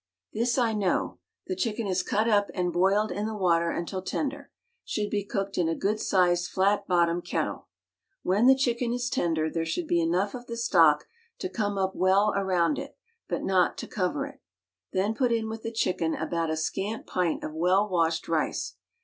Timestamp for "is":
1.85-2.01, 8.93-9.11